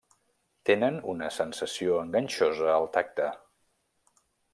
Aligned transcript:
Tenen 0.69 0.95
una 1.11 1.27
sensació 1.35 1.99
enganxosa 2.05 2.71
al 2.77 2.87
tacte. 2.97 3.29